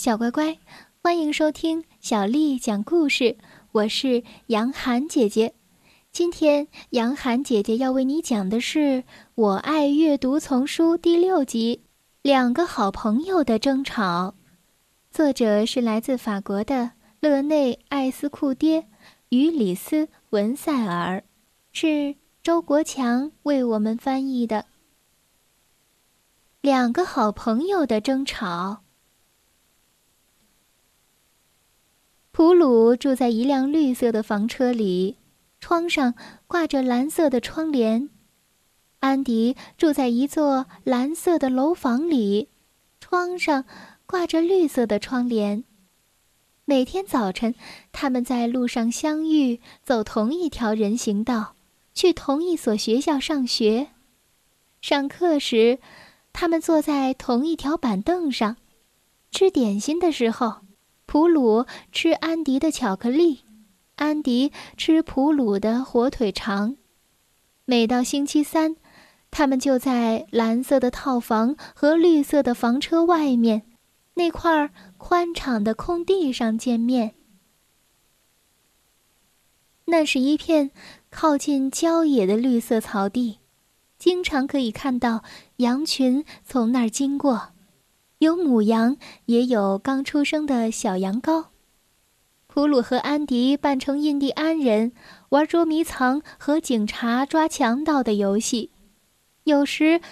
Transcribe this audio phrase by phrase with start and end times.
[0.00, 0.56] 小乖乖，
[1.02, 3.36] 欢迎收听小丽讲故事。
[3.72, 5.52] 我是杨涵姐姐。
[6.10, 8.78] 今天杨涵姐姐要为你讲的是
[9.34, 11.82] 《我爱阅读丛书》第六集
[12.22, 14.36] 《两个好朋友的争吵》。
[15.10, 18.86] 作者是来自法国的勒内·艾斯库爹
[19.28, 21.22] 与里斯·文塞尔，
[21.72, 24.64] 是周国强为我们翻译的。
[26.62, 28.80] 两个好朋友的争吵。
[32.40, 35.16] 普鲁住在一辆绿色的房车里，
[35.60, 36.14] 窗上
[36.46, 38.08] 挂着蓝色的窗帘。
[39.00, 42.48] 安迪住在一座蓝色的楼房里，
[42.98, 43.66] 窗上
[44.06, 45.64] 挂着绿色的窗帘。
[46.64, 47.54] 每天早晨，
[47.92, 51.56] 他们在路上相遇，走同一条人行道，
[51.92, 53.88] 去同一所学校上学。
[54.80, 55.78] 上课时，
[56.32, 58.56] 他们坐在同一条板凳上，
[59.30, 60.62] 吃点心的时候。
[61.10, 63.40] 普鲁吃安迪的巧克力，
[63.96, 66.76] 安迪吃普鲁的火腿肠。
[67.64, 68.76] 每到星期三，
[69.28, 73.62] 他们就在蓝色的套房和绿色的房车外面
[74.14, 77.16] 那块宽敞的空地上见面。
[79.86, 80.70] 那是一片
[81.10, 83.40] 靠近郊野的绿色草地，
[83.98, 85.24] 经常可以看到
[85.56, 87.48] 羊群从那儿经过。
[88.20, 91.46] 有母羊，也有刚出生的小羊羔。
[92.48, 94.92] 普鲁和安迪扮成印第安人，
[95.30, 98.72] 玩捉迷藏和警察抓强盗的游戏。
[99.44, 100.02] 有时，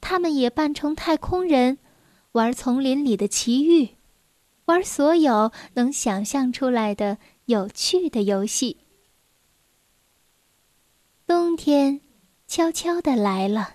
[0.00, 1.76] 他们也扮成太空人，
[2.32, 3.96] 玩丛林里的奇遇，
[4.64, 8.78] 玩所有能想象出来的有趣的游戏。
[11.26, 12.00] 冬天
[12.46, 13.74] 悄悄地来了。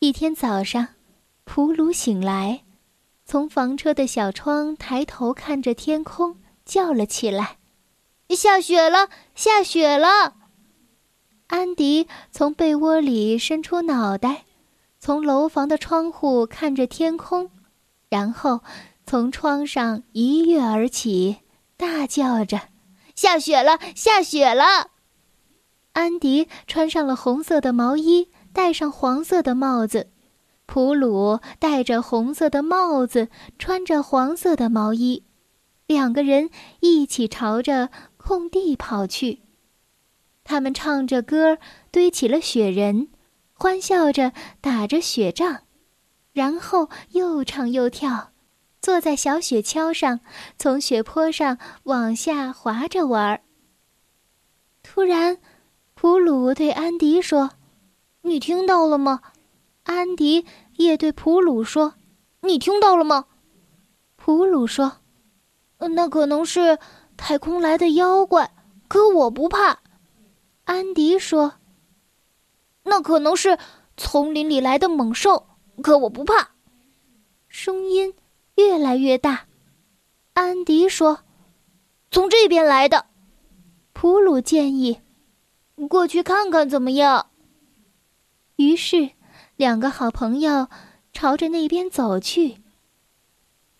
[0.00, 0.97] 一天早上。
[1.50, 2.62] 普鲁醒来，
[3.24, 7.56] 从房车的小窗抬头看着天空，叫了起来
[8.28, 10.34] ：“下雪了，下雪了！”
[11.48, 14.44] 安迪从被窝里伸出脑袋，
[15.00, 17.50] 从楼房的窗户看着天空，
[18.10, 18.60] 然后
[19.06, 21.38] 从窗上一跃而起，
[21.78, 22.60] 大叫着
[23.16, 24.90] ：“下雪了，下雪了！”
[25.94, 30.10] 安迪穿上了红色的毛衣，戴上黄色的帽子。
[30.68, 35.24] 普鲁戴着红色的帽子，穿着黄色的毛衣，
[35.86, 39.40] 两个人一起朝着空地跑去。
[40.44, 41.56] 他们唱着歌，
[41.90, 43.08] 堆起了雪人，
[43.54, 45.62] 欢笑着打着雪仗，
[46.34, 48.32] 然后又唱又跳，
[48.82, 50.20] 坐在小雪橇上，
[50.58, 53.40] 从雪坡上往下滑着玩儿。
[54.82, 55.38] 突然，
[55.94, 57.52] 普鲁对安迪说
[58.20, 59.22] ：“你听到了吗？”
[59.88, 60.44] 安迪
[60.76, 61.94] 也对普鲁说
[62.42, 63.24] ：“你听到了吗？”
[64.16, 64.98] 普鲁说
[65.80, 66.78] ：“那可能是
[67.16, 68.54] 太空来的妖怪，
[68.86, 69.80] 可我不怕。”
[70.64, 71.54] 安迪说
[72.84, 73.58] ：“那可能是
[73.96, 75.46] 丛林里来的猛兽，
[75.82, 76.50] 可我不怕。”
[77.48, 78.14] 声音
[78.56, 79.46] 越来越大。
[80.34, 81.20] 安迪说
[82.12, 83.06] ：“从这边来的。”
[83.94, 85.00] 普鲁建议
[85.88, 87.30] ：“过去看看怎么样？”
[88.56, 89.12] 于是。
[89.58, 90.68] 两个好朋友
[91.12, 92.58] 朝着那边走去。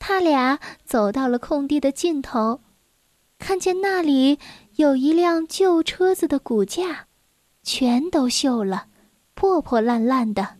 [0.00, 2.60] 他俩走到了空地的尽头，
[3.38, 4.40] 看见那里
[4.74, 7.06] 有一辆旧车子的骨架，
[7.62, 8.86] 全都锈了，
[9.36, 10.56] 破破烂烂的。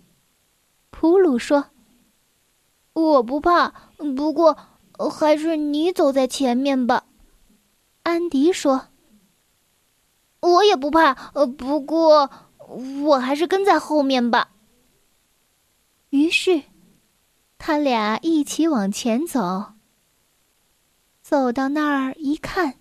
[0.91, 1.71] 普鲁说
[2.95, 3.75] ：“我不怕，
[4.17, 4.57] 不过
[5.11, 7.07] 还是你走在前面吧。”
[8.05, 8.87] 安迪说
[10.39, 12.31] ：“我也不怕，呃不过
[13.05, 14.51] 我还是跟在后面吧。”
[16.11, 16.63] 于是，
[17.59, 19.75] 他俩一起往前走。
[21.21, 22.79] 走到那儿一看，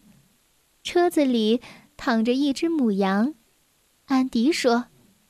[0.82, 1.62] 车子里
[1.98, 3.36] 躺着一只母羊。
[4.06, 4.86] 安迪说：“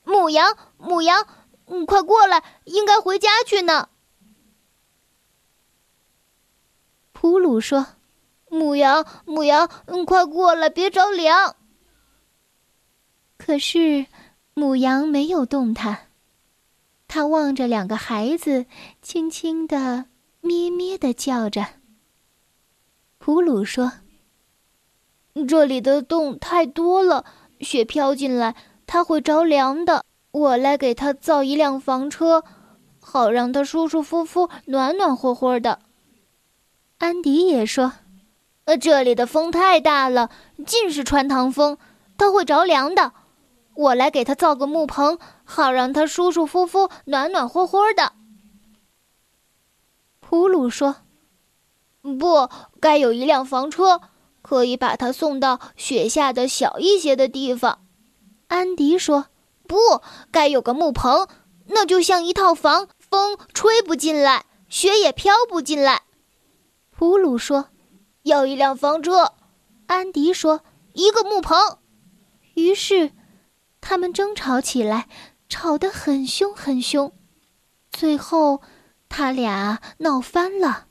[0.05, 1.25] 母羊，母羊，
[1.65, 3.89] 你快过来，应该回家去呢。”
[7.13, 7.87] 普鲁说
[8.51, 11.55] ：“母羊，母羊，你快过来，别着凉。”
[13.39, 14.05] 可是，
[14.53, 16.06] 母羊没有动弹。
[17.07, 18.65] 他望着两个孩子，
[19.01, 20.05] 轻轻的
[20.41, 21.65] 咩咩的叫着。
[23.17, 23.93] 普鲁说
[25.47, 27.25] ：“这里的洞太多了，
[27.61, 28.55] 雪飘进来，
[28.85, 30.03] 他会着凉的。
[30.31, 32.43] 我来给他造一辆房车，
[32.99, 35.79] 好让他舒舒服服、暖暖和和的。”
[36.99, 37.93] 安迪也说
[38.65, 40.29] ：“呃，这里的风太大了，
[40.65, 41.77] 尽是穿堂风，
[42.17, 43.13] 他会着凉的。
[43.77, 45.17] 我来给他造个木棚。”
[45.49, 48.11] 好让他舒舒服服、暖暖和和的。
[50.19, 50.97] 普鲁说
[52.19, 52.49] ：“不
[52.81, 54.01] 该有一辆房车，
[54.41, 57.85] 可以把他送到雪下的小一些的地方。
[58.49, 59.27] 安迪说
[59.65, 59.77] ：“不
[60.29, 61.29] 该有个木棚，
[61.67, 66.01] 那就像一套房，风吹不进来，雪也飘不进来。”
[66.91, 67.69] 普鲁说
[68.23, 69.31] ：“要一辆房车。”
[69.87, 70.59] 安迪说
[70.91, 71.77] ：“一个木棚。”
[72.55, 73.13] 于是，
[73.81, 75.07] 他们争吵起来，
[75.49, 77.13] 吵得很凶很凶。
[77.91, 78.61] 最后，
[79.09, 80.87] 他俩闹翻了。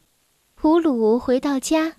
[0.54, 1.96] 普鲁回到家，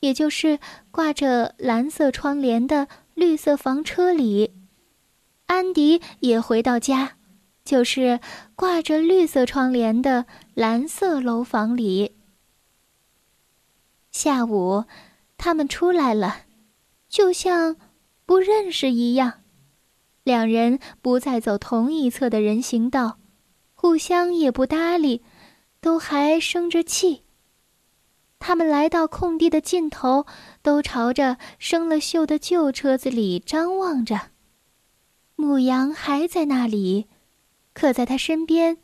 [0.00, 0.58] 也就是
[0.90, 4.52] 挂着蓝色窗帘的绿色房车里；
[5.46, 7.18] 安迪也回到家，
[7.64, 8.18] 就是
[8.56, 10.24] 挂着绿色窗帘的
[10.54, 12.16] 蓝色楼房里。
[14.10, 14.86] 下午，
[15.36, 16.46] 他们出来了，
[17.08, 17.76] 就像
[18.24, 19.34] 不认识一样。
[20.30, 23.18] 两人不再走同一侧的人行道，
[23.74, 25.24] 互相也不搭理，
[25.80, 27.24] 都还生着气。
[28.38, 30.26] 他们来到空地的尽头，
[30.62, 34.30] 都朝着生了锈的旧车子里张望着。
[35.34, 37.08] 母羊还在那里，
[37.74, 38.78] 可在它身边，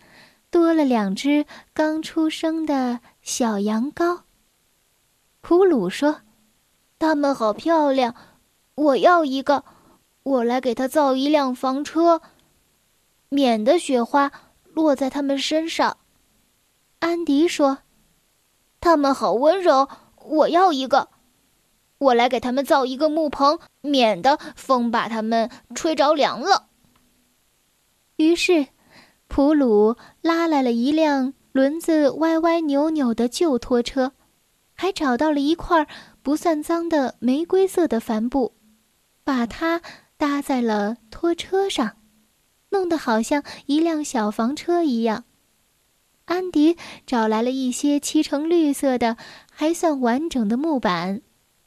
[0.50, 4.22] 多了两只刚出生的小羊羔。
[5.42, 6.22] 普鲁说
[6.98, 8.16] ：“它们好漂亮，
[8.74, 9.64] 我要一个，
[10.26, 12.20] 我来给他造一辆房车，
[13.28, 14.32] 免得雪花
[14.64, 15.98] 落在他们身上。”
[16.98, 17.78] 安迪说。
[18.80, 19.88] 他们好温柔，
[20.24, 21.08] 我要一个。
[21.98, 26.68] 我来给他们造一个木棚，免得风把他们吹着凉了。
[28.16, 28.68] 于是，
[29.26, 34.12] 普鲁拉来了一辆轮子歪歪扭扭的旧拖车，
[34.74, 35.88] 还找到了一块
[36.22, 38.54] 不算脏的玫瑰色的帆布，
[39.24, 39.80] 把它
[40.16, 41.96] 搭在了拖车上，
[42.70, 45.24] 弄得好像一辆小房车一样。
[46.24, 46.76] 安迪
[47.06, 49.16] 找来了一些漆成绿色的、
[49.50, 51.22] 还算完整的木板，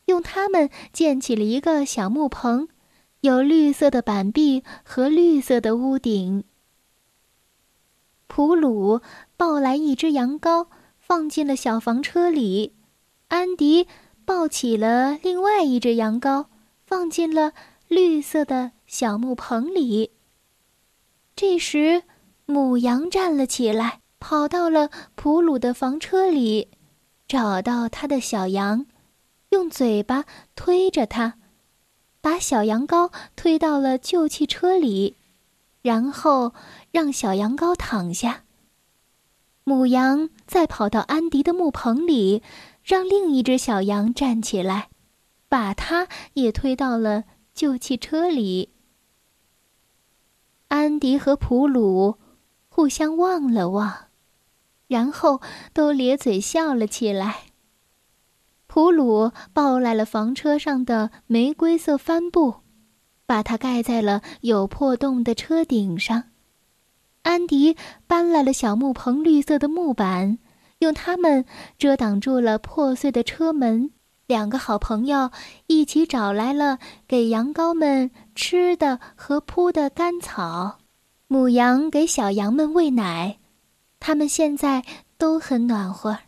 [0.06, 2.68] 用它们建起了一个小木棚，
[3.22, 6.44] 有绿色的板壁和绿色的屋顶。
[8.28, 9.02] 普鲁
[9.38, 10.68] 抱来一只羊羔，
[10.98, 12.74] 放进了小房车里；
[13.30, 13.88] 安迪
[14.26, 16.48] 抱起了另外一只羊羔，
[16.86, 17.54] 放进了
[17.90, 20.12] 绿色的小木棚里。
[21.36, 22.04] 这时，
[22.46, 24.00] 母羊站了起来。
[24.22, 26.68] 跑到了普鲁的房车里，
[27.26, 28.86] 找到他的小羊，
[29.52, 30.26] 用嘴巴
[30.58, 31.36] 推着它，
[32.20, 35.16] 把小羊羔推到了旧汽车里，
[35.82, 36.54] 然后
[36.92, 38.44] 让小羊羔躺下。
[39.64, 42.44] 母羊再跑到安迪的木棚里，
[42.84, 44.90] 让另一只小羊站起来，
[45.48, 47.24] 把它也推到了
[47.60, 48.70] 旧汽车里。
[50.70, 52.16] 安迪和普鲁
[52.70, 54.06] 互相望了望。
[54.88, 55.42] 然后
[55.74, 57.48] 都咧嘴笑了起来。
[58.66, 62.62] 普鲁抱来了房车上的玫瑰色帆布，
[63.26, 66.30] 把它盖在了有破洞的车顶上。
[67.24, 67.76] 安迪
[68.08, 70.40] 搬来了小木棚绿色的木板，
[70.78, 71.44] 用它们
[71.78, 73.92] 遮挡住了破碎的车门。
[74.30, 75.32] 两个好朋友
[75.66, 76.78] 一起找来了
[77.08, 80.78] 给羊羔们吃的和铺的干草，
[81.26, 83.40] 母羊给小羊们喂奶。
[84.00, 84.86] 他们现在
[85.18, 86.20] 都很暖和。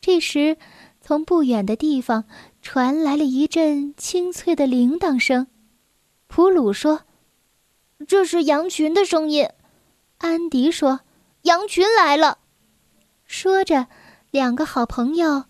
[0.00, 0.56] 这时，
[1.00, 2.26] 从不远的地方
[2.62, 5.48] 传来了一阵清脆的铃铛声。
[6.28, 7.00] 普鲁说
[8.06, 9.48] ：“这是羊群的声音。”
[10.18, 11.00] 安迪说
[11.42, 12.38] ：“羊群来了。”
[13.26, 13.88] 说着，
[14.30, 15.46] 两个好朋友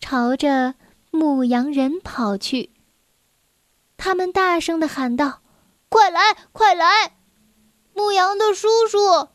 [0.00, 0.76] 朝着
[1.14, 2.70] 牧羊人跑去。
[3.96, 5.42] 他们大声的喊道
[5.88, 7.16] ：“快来，快来！
[7.94, 9.28] 牧羊的叔叔！”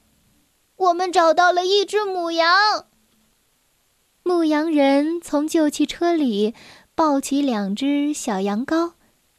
[0.75, 2.85] 我们找到了一只母羊。
[4.23, 6.53] 牧羊人从旧汽车里
[6.95, 8.93] 抱起两只小羊羔，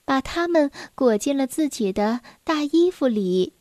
[0.07, 3.53] 把它们裹进了自己的大衣服里。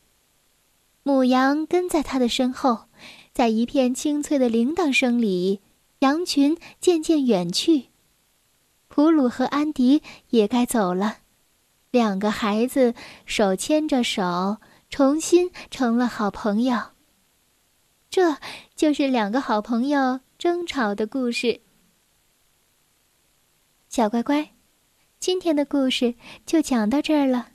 [1.03, 2.85] 母羊跟在他的身后，
[3.33, 5.59] 在一片清脆的铃铛声里，
[5.99, 7.88] 羊群渐渐远去。
[8.99, 11.19] 普鲁和安迪也该走了，
[11.89, 12.93] 两个孩子
[13.25, 14.57] 手牵着手，
[14.89, 16.77] 重新成了好朋友。
[18.09, 18.35] 这
[18.75, 21.61] 就是两个好朋友争吵的故事。
[23.87, 24.49] 小乖乖，
[25.17, 26.15] 今天的故事
[26.45, 27.51] 就讲到这儿了。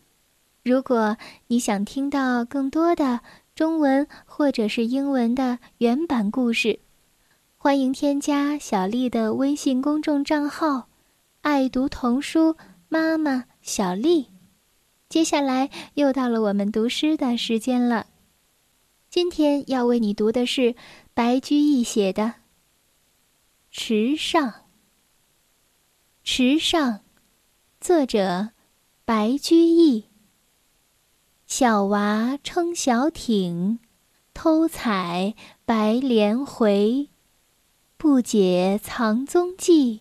[0.62, 3.20] 如果你想听到更多的
[3.54, 6.80] 中文或者是英文的原版故事，
[7.58, 10.88] 欢迎添加小丽的微信公众账号
[11.44, 12.56] “爱读童书
[12.88, 14.30] 妈妈小丽”。
[15.10, 18.06] 接下来又到了我们读诗的时间了。
[19.10, 20.74] 今天要为你读的是
[21.12, 22.22] 白居易写的
[23.70, 24.48] 《池上》。
[26.22, 27.00] 池上，
[27.78, 28.52] 作者
[29.04, 30.06] 白居易。
[31.46, 33.80] 小娃撑小艇，
[34.32, 35.34] 偷采
[35.66, 37.10] 白莲回。
[37.98, 40.00] 不解藏踪迹，